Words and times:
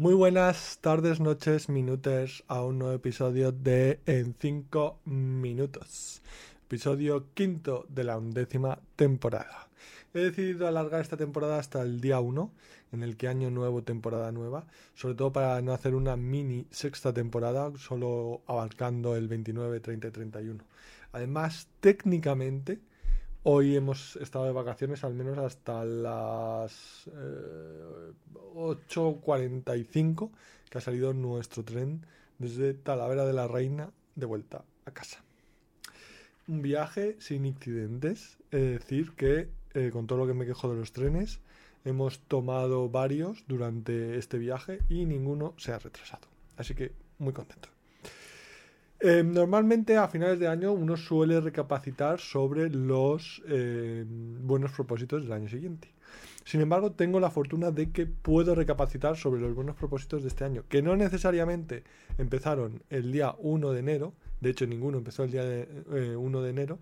Muy 0.00 0.14
buenas 0.14 0.78
tardes, 0.80 1.20
noches, 1.20 1.68
minutos 1.68 2.42
a 2.48 2.64
un 2.64 2.78
nuevo 2.78 2.94
episodio 2.94 3.52
de 3.52 4.00
En 4.06 4.34
5 4.34 5.00
minutos. 5.04 6.22
Episodio 6.64 7.26
quinto 7.34 7.84
de 7.90 8.04
la 8.04 8.16
undécima 8.16 8.78
temporada. 8.96 9.68
He 10.14 10.20
decidido 10.20 10.66
alargar 10.66 11.02
esta 11.02 11.18
temporada 11.18 11.58
hasta 11.58 11.82
el 11.82 12.00
día 12.00 12.18
1, 12.18 12.50
en 12.92 13.02
el 13.02 13.18
que 13.18 13.28
año 13.28 13.50
nuevo, 13.50 13.82
temporada 13.82 14.32
nueva, 14.32 14.64
sobre 14.94 15.16
todo 15.16 15.34
para 15.34 15.60
no 15.60 15.74
hacer 15.74 15.94
una 15.94 16.16
mini 16.16 16.66
sexta 16.70 17.12
temporada, 17.12 17.70
solo 17.76 18.40
abarcando 18.46 19.16
el 19.16 19.28
29, 19.28 19.80
30 19.80 20.08
y 20.08 20.10
31. 20.12 20.64
Además, 21.12 21.68
técnicamente, 21.80 22.80
Hoy 23.42 23.74
hemos 23.74 24.16
estado 24.16 24.44
de 24.44 24.52
vacaciones 24.52 25.02
al 25.02 25.14
menos 25.14 25.38
hasta 25.38 25.82
las 25.82 27.08
8.45 28.70 30.28
eh, 30.28 30.30
que 30.70 30.78
ha 30.78 30.80
salido 30.80 31.12
nuestro 31.12 31.64
tren 31.64 32.06
desde 32.38 32.74
Talavera 32.74 33.24
de 33.24 33.32
la 33.32 33.48
Reina 33.48 33.90
de 34.14 34.26
vuelta 34.26 34.64
a 34.84 34.90
casa. 34.92 35.22
Un 36.48 36.62
viaje 36.62 37.16
sin 37.20 37.46
incidentes, 37.46 38.38
es 38.50 38.80
decir, 38.80 39.12
que 39.12 39.48
eh, 39.74 39.90
con 39.92 40.06
todo 40.06 40.18
lo 40.18 40.26
que 40.26 40.34
me 40.34 40.46
quejo 40.46 40.70
de 40.70 40.76
los 40.76 40.92
trenes, 40.92 41.40
hemos 41.84 42.20
tomado 42.20 42.88
varios 42.88 43.44
durante 43.46 44.18
este 44.18 44.38
viaje 44.38 44.80
y 44.88 45.06
ninguno 45.06 45.54
se 45.56 45.72
ha 45.72 45.78
retrasado. 45.78 46.28
Así 46.56 46.74
que 46.74 46.92
muy 47.18 47.32
contento. 47.32 47.68
Eh, 49.02 49.22
normalmente 49.24 49.96
a 49.96 50.08
finales 50.08 50.38
de 50.38 50.46
año 50.46 50.72
uno 50.72 50.94
suele 50.94 51.40
recapacitar 51.40 52.20
sobre 52.20 52.68
los 52.68 53.42
eh, 53.48 54.04
buenos 54.06 54.72
propósitos 54.72 55.22
del 55.22 55.32
año 55.32 55.48
siguiente. 55.48 55.88
Sin 56.44 56.60
embargo, 56.60 56.92
tengo 56.92 57.18
la 57.18 57.30
fortuna 57.30 57.70
de 57.70 57.92
que 57.92 58.04
puedo 58.04 58.54
recapacitar 58.54 59.16
sobre 59.16 59.40
los 59.40 59.54
buenos 59.54 59.76
propósitos 59.76 60.22
de 60.22 60.28
este 60.28 60.44
año, 60.44 60.64
que 60.68 60.82
no 60.82 60.96
necesariamente 60.96 61.82
empezaron 62.18 62.82
el 62.90 63.10
día 63.10 63.34
1 63.38 63.72
de 63.72 63.80
enero, 63.80 64.12
de 64.40 64.50
hecho 64.50 64.66
ninguno 64.66 64.98
empezó 64.98 65.24
el 65.24 65.30
día 65.30 65.44
1 65.44 65.48
eh, 65.96 66.42
de 66.42 66.50
enero, 66.50 66.78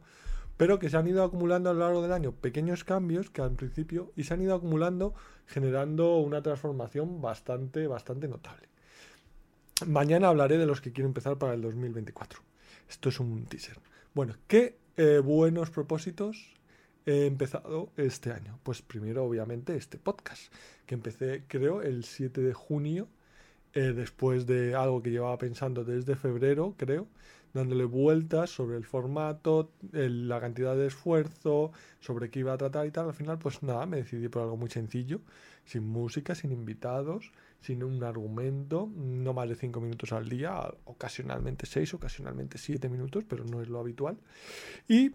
pero 0.56 0.80
que 0.80 0.90
se 0.90 0.96
han 0.96 1.06
ido 1.06 1.22
acumulando 1.22 1.70
a 1.70 1.72
lo 1.72 1.80
largo 1.80 2.02
del 2.02 2.12
año 2.12 2.32
pequeños 2.32 2.82
cambios 2.82 3.30
que 3.30 3.42
al 3.42 3.52
principio 3.52 4.12
y 4.16 4.24
se 4.24 4.34
han 4.34 4.42
ido 4.42 4.56
acumulando 4.56 5.14
generando 5.46 6.16
una 6.16 6.42
transformación 6.42 7.20
bastante, 7.20 7.86
bastante 7.86 8.26
notable. 8.26 8.68
Mañana 9.86 10.28
hablaré 10.28 10.58
de 10.58 10.66
los 10.66 10.80
que 10.80 10.92
quiero 10.92 11.06
empezar 11.06 11.38
para 11.38 11.54
el 11.54 11.62
2024. 11.62 12.40
Esto 12.88 13.10
es 13.10 13.20
un 13.20 13.46
teaser. 13.46 13.78
Bueno, 14.12 14.34
¿qué 14.48 14.76
eh, 14.96 15.20
buenos 15.22 15.70
propósitos 15.70 16.56
he 17.06 17.26
empezado 17.26 17.92
este 17.96 18.32
año? 18.32 18.58
Pues 18.64 18.82
primero, 18.82 19.24
obviamente, 19.24 19.76
este 19.76 19.96
podcast, 19.96 20.52
que 20.84 20.96
empecé, 20.96 21.44
creo, 21.46 21.80
el 21.82 22.02
7 22.02 22.40
de 22.40 22.54
junio, 22.54 23.06
eh, 23.72 23.92
después 23.94 24.46
de 24.46 24.74
algo 24.74 25.00
que 25.00 25.10
llevaba 25.10 25.38
pensando 25.38 25.84
desde 25.84 26.16
febrero, 26.16 26.74
creo, 26.76 27.06
dándole 27.54 27.84
vueltas 27.84 28.50
sobre 28.50 28.76
el 28.76 28.84
formato, 28.84 29.70
la 29.92 30.40
cantidad 30.40 30.76
de 30.76 30.86
esfuerzo, 30.86 31.72
sobre 32.00 32.30
qué 32.30 32.40
iba 32.40 32.52
a 32.52 32.58
tratar 32.58 32.86
y 32.86 32.90
tal. 32.90 33.06
Al 33.06 33.14
final, 33.14 33.38
pues 33.38 33.62
nada, 33.62 33.86
me 33.86 33.98
decidí 33.98 34.28
por 34.28 34.42
algo 34.42 34.56
muy 34.56 34.70
sencillo, 34.70 35.20
sin 35.64 35.86
música, 35.86 36.34
sin 36.34 36.52
invitados 36.52 37.32
sin 37.60 37.82
un 37.82 38.02
argumento, 38.04 38.88
no 38.94 39.32
más 39.32 39.48
de 39.48 39.56
5 39.56 39.80
minutos 39.80 40.12
al 40.12 40.28
día, 40.28 40.60
ocasionalmente 40.84 41.66
6, 41.66 41.94
ocasionalmente 41.94 42.58
7 42.58 42.88
minutos, 42.88 43.24
pero 43.28 43.44
no 43.44 43.60
es 43.60 43.68
lo 43.68 43.80
habitual. 43.80 44.16
Y 44.86 45.12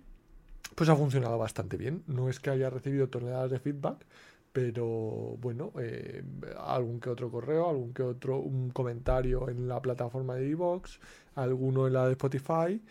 pues 0.75 0.89
ha 0.89 0.95
funcionado 0.95 1.37
bastante 1.37 1.77
bien. 1.77 2.03
No 2.07 2.29
es 2.29 2.39
que 2.39 2.49
haya 2.49 2.69
recibido 2.69 3.07
toneladas 3.07 3.51
de 3.51 3.59
feedback, 3.59 4.05
pero 4.53 5.37
bueno, 5.41 5.73
eh, 5.79 6.23
algún 6.59 6.99
que 6.99 7.09
otro 7.09 7.31
correo, 7.31 7.69
algún 7.69 7.93
que 7.93 8.03
otro 8.03 8.39
un 8.39 8.69
comentario 8.69 9.49
en 9.49 9.67
la 9.67 9.81
plataforma 9.81 10.35
de 10.35 10.47
iVoox, 10.49 10.99
alguno 11.35 11.87
en 11.87 11.93
la 11.93 12.05
de 12.05 12.11
Spotify, 12.11 12.81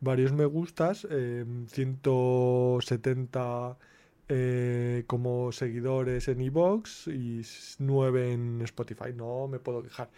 varios 0.00 0.32
me 0.32 0.46
gustas, 0.46 1.06
eh, 1.10 1.44
170 1.68 3.76
eh, 4.28 5.04
como 5.06 5.52
seguidores 5.52 6.28
en 6.28 6.40
iVoox 6.40 7.08
y 7.08 7.42
9 7.78 8.32
en 8.32 8.62
Spotify. 8.62 9.12
No 9.14 9.48
me 9.48 9.58
puedo 9.58 9.82
quejar. 9.82 10.08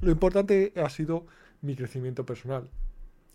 Lo 0.00 0.12
importante 0.12 0.72
ha 0.76 0.90
sido 0.90 1.26
mi 1.60 1.74
crecimiento 1.74 2.24
personal. 2.24 2.68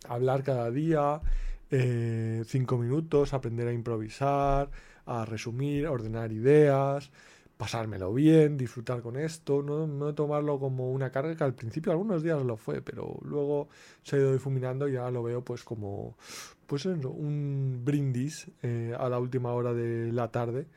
Hablar 0.07 0.43
cada 0.43 0.71
día, 0.71 1.21
5 1.69 1.75
eh, 1.75 2.77
minutos, 2.77 3.33
aprender 3.33 3.67
a 3.67 3.73
improvisar, 3.73 4.69
a 5.05 5.25
resumir, 5.25 5.87
ordenar 5.87 6.31
ideas, 6.31 7.11
pasármelo 7.57 8.13
bien, 8.13 8.57
disfrutar 8.57 9.01
con 9.01 9.17
esto, 9.17 9.61
no, 9.61 10.15
tomarlo 10.15 10.59
como 10.59 10.91
una 10.91 11.11
carga 11.11 11.35
que 11.35 11.43
al 11.43 11.53
principio 11.53 11.91
algunos 11.91 12.23
días 12.23 12.41
lo 12.43 12.57
fue, 12.57 12.81
pero 12.81 13.19
luego 13.21 13.67
se 14.01 14.15
ha 14.15 14.19
ido 14.19 14.33
difuminando 14.33 14.87
y 14.87 14.95
ahora 14.95 15.11
lo 15.11 15.23
veo 15.23 15.43
pues 15.43 15.63
como 15.63 16.15
pues 16.65 16.85
un 16.85 17.81
brindis 17.83 18.49
eh, 18.63 18.95
a 18.97 19.09
la 19.09 19.19
última 19.19 19.51
hora 19.51 19.73
de 19.73 20.11
la 20.13 20.31
tarde 20.31 20.67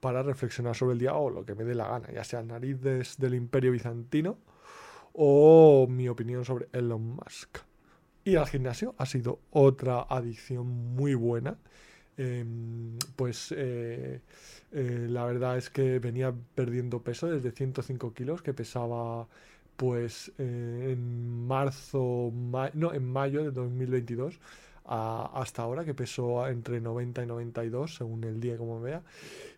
para 0.00 0.22
reflexionar 0.22 0.74
sobre 0.74 0.94
el 0.94 0.98
día 0.98 1.14
o 1.14 1.28
lo 1.30 1.44
que 1.44 1.54
me 1.54 1.64
dé 1.64 1.74
la 1.74 1.88
gana, 1.88 2.10
ya 2.10 2.24
sea 2.24 2.42
narices 2.42 3.18
del 3.18 3.34
imperio 3.34 3.72
bizantino 3.72 4.38
o 5.12 5.86
mi 5.88 6.08
opinión 6.08 6.44
sobre 6.44 6.68
Elon 6.72 7.16
Musk. 7.16 7.69
Ir 8.24 8.38
al 8.38 8.46
gimnasio 8.46 8.94
ha 8.98 9.06
sido 9.06 9.40
otra 9.50 10.02
adicción 10.08 10.66
muy 10.94 11.14
buena. 11.14 11.56
Em, 12.16 12.98
pues 13.16 13.54
eh, 13.56 14.20
eh, 14.72 15.06
la 15.08 15.24
verdad 15.24 15.56
es 15.56 15.70
que 15.70 15.98
venía 15.98 16.34
perdiendo 16.54 17.02
peso 17.02 17.28
desde 17.28 17.50
105 17.50 18.12
kilos 18.12 18.42
que 18.42 18.52
pesaba 18.52 19.26
pues 19.76 20.30
en 20.36 21.46
marzo, 21.46 22.30
no, 22.74 22.92
en 22.92 23.10
mayo 23.10 23.42
de 23.42 23.50
2022 23.50 24.38
hasta 24.90 25.62
ahora, 25.62 25.84
que 25.84 25.94
pesó 25.94 26.46
entre 26.48 26.80
90 26.80 27.22
y 27.22 27.26
92, 27.26 27.94
según 27.94 28.24
el 28.24 28.40
día 28.40 28.56
como 28.56 28.80
vea. 28.80 29.02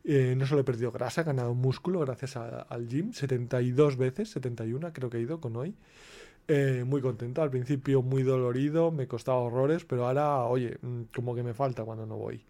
Eh, 0.05 0.35
no 0.37 0.47
solo 0.47 0.61
he 0.61 0.65
perdido 0.65 0.93
grasa, 0.93 1.23
he 1.23 1.25
ganado 1.25 1.55
músculo 1.55 2.01
gracias 2.01 2.37
al 2.37 2.89
gym, 2.89 3.13
72 3.13 3.97
veces, 3.97 4.31
71 4.31 4.93
creo 4.93 5.09
que 5.09 5.19
he 5.19 5.21
ido 5.21 5.41
con 5.41 5.57
hoy. 5.57 5.75
Eh, 6.49 6.85
muy 6.87 7.01
contento, 7.01 7.41
al 7.43 7.51
principio 7.51 8.03
muy 8.03 8.23
dolorido, 8.23 8.91
me 8.91 9.07
costaba 9.07 9.39
horrores, 9.39 9.85
pero 9.85 10.07
ahora, 10.07 10.45
oye, 10.45 10.77
mm, 10.83 11.03
como 11.15 11.35
que 11.35 11.43
me 11.43 11.55
falta 11.55 11.85
cuando 11.85 12.05
no 12.07 12.17
voy. 12.17 12.45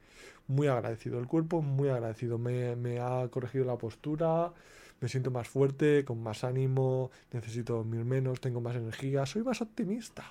Muy 0.49 0.67
agradecido, 0.67 1.19
el 1.19 1.27
cuerpo 1.27 1.63
muy 1.63 1.89
agradecido, 1.89 2.39
me, 2.39 2.75
me 2.77 3.01
ha 3.01 3.29
corregido 3.31 3.65
la 3.65 3.77
postura, 3.77 4.53
me 5.01 5.09
siento 5.09 5.31
más 5.31 5.49
fuerte, 5.49 6.05
con 6.05 6.23
más 6.23 6.45
ánimo, 6.45 7.11
necesito 7.33 7.75
dormir 7.77 8.05
menos, 8.05 8.41
tengo 8.41 8.61
más 8.61 8.77
energía, 8.77 9.27
soy 9.27 9.43
más 9.43 9.61
optimista. 9.61 10.25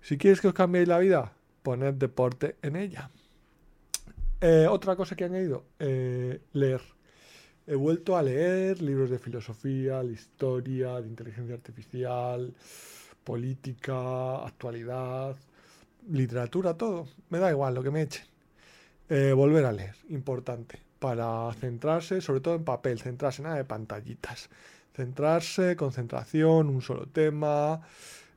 Si 0.00 0.16
quieres 0.16 0.40
que 0.40 0.48
os 0.48 0.54
cambie 0.54 0.86
la 0.86 0.98
vida, 0.98 1.32
poner 1.62 1.94
deporte 1.94 2.56
en 2.62 2.76
ella. 2.76 3.10
Eh, 4.40 4.66
otra 4.70 4.94
cosa 4.94 5.16
que 5.16 5.24
han 5.24 5.34
ido, 5.34 5.64
eh, 5.78 6.40
leer. 6.52 6.80
He 7.70 7.74
vuelto 7.74 8.16
a 8.16 8.22
leer 8.22 8.80
libros 8.80 9.10
de 9.10 9.18
filosofía, 9.18 10.02
de 10.02 10.14
historia, 10.14 11.02
de 11.02 11.08
inteligencia 11.08 11.54
artificial, 11.54 12.54
política, 13.22 14.42
actualidad, 14.42 15.36
literatura, 16.10 16.72
todo. 16.72 17.08
Me 17.28 17.38
da 17.38 17.50
igual 17.50 17.74
lo 17.74 17.82
que 17.82 17.90
me 17.90 18.00
echen. 18.00 18.24
Eh, 19.10 19.34
volver 19.34 19.66
a 19.66 19.72
leer, 19.72 19.94
importante, 20.08 20.80
para 20.98 21.52
centrarse, 21.60 22.22
sobre 22.22 22.40
todo 22.40 22.54
en 22.54 22.64
papel, 22.64 23.00
centrarse 23.00 23.42
nada 23.42 23.56
de 23.56 23.66
pantallitas. 23.66 24.48
Centrarse, 24.96 25.76
concentración, 25.76 26.70
un 26.70 26.80
solo 26.80 27.06
tema, 27.06 27.82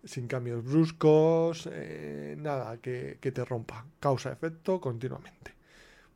sin 0.03 0.27
cambios 0.27 0.61
bruscos, 0.61 1.69
eh, 1.71 2.35
nada 2.37 2.79
que, 2.79 3.15
te 3.21 3.45
rompa, 3.45 3.85
causa-efecto 4.01 4.81
continuamente. 4.81 5.60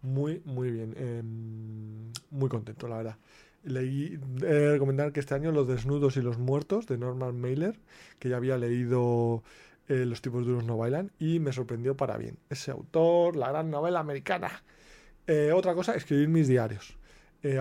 Muy, 0.05 0.41
muy 0.45 0.69
bien, 0.71 0.93
em, 0.97 2.11
muy 2.29 2.47
contento, 2.49 2.88
la 2.88 2.97
verdad. 2.97 3.17
Leí, 3.63 4.19
he 4.43 4.69
recomendar 4.69 5.11
que 5.11 5.19
este 5.19 5.33
año 5.33 5.51
Los 5.51 5.67
desnudos 5.67 6.17
y 6.17 6.21
los 6.21 6.38
muertos 6.38 6.85
de 6.85 6.97
Norman 6.99 7.40
Mailer, 7.41 7.79
que 8.19 8.29
ya 8.29 8.37
había 8.37 8.57
leído 8.57 9.43
eh, 9.87 10.05
Los 10.05 10.22
tipos 10.22 10.46
duros 10.46 10.63
no 10.63 10.78
bailan, 10.78 11.11
y 11.19 11.40
me 11.40 11.53
sorprendió 11.53 11.97
para 11.97 12.17
bien. 12.17 12.37
Ese 12.49 12.72
autor, 12.72 13.35
la 13.35 13.49
gran 13.49 13.72
novela 13.72 13.99
americana. 13.99 14.63
Eh, 15.28 15.52
otra 15.53 15.73
cosa, 15.73 15.96
escribir 15.96 16.29
mis 16.29 16.47
diarios. 16.47 16.97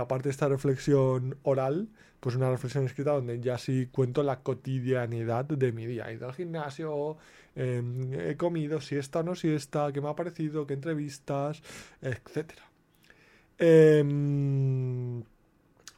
Aparte 0.01 0.29
de 0.29 0.31
esta 0.31 0.49
reflexión 0.49 1.37
oral, 1.43 1.89
pues 2.21 2.37
una 2.37 2.51
reflexión 2.51 2.85
escrita 2.87 3.13
donde 3.13 3.39
ya 3.41 3.59
sí 3.59 3.89
cuento 3.93 4.23
la 4.23 4.41
cotidianidad 4.41 5.45
de 5.45 5.73
mi 5.73 5.87
día. 5.87 6.11
He 6.11 6.15
ido 6.15 6.27
al 6.27 6.35
gimnasio, 6.35 7.19
em, 7.55 8.15
he 8.15 8.37
comido, 8.37 8.81
si 8.81 8.97
esta 8.97 9.21
o 9.21 9.23
no 9.23 9.35
si 9.35 9.49
esta, 9.51 9.93
qué 9.93 10.01
me 10.01 10.09
ha 10.09 10.17
parecido, 10.17 10.67
qué 10.67 10.75
entrevistas, 10.75 11.63
etc. 12.01 12.53
Em, 13.59 15.23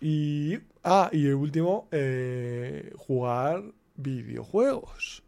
y, 0.00 0.58
ah, 0.84 1.08
y 1.12 1.26
el 1.26 1.34
último, 1.34 1.88
eh, 1.92 2.92
jugar 2.96 3.62
videojuegos. 3.96 5.22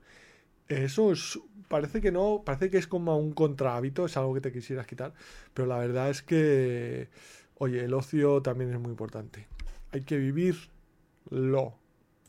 Eso 0.69 1.13
es, 1.13 1.39
parece 1.69 2.01
que 2.01 2.13
no, 2.13 2.43
parece 2.45 2.71
que 2.71 2.79
es 2.79 2.87
como 2.87 3.17
un 3.19 3.33
contrahábito, 3.33 4.07
es 4.07 4.17
algo 4.17 4.35
que 4.35 4.41
te 4.41 4.53
quisieras 4.53 4.87
quitar, 4.87 5.15
pero 5.55 5.69
la 5.69 5.79
verdad 5.79 6.11
es 6.11 6.23
que, 6.23 7.09
oye, 7.59 7.85
el 7.85 7.95
ocio 7.95 8.43
también 8.43 8.73
es 8.73 8.81
muy 8.81 8.91
importante. 8.91 9.47
Hay 9.93 10.03
que 10.03 10.17
vivir 10.17 10.57
lo 11.31 11.79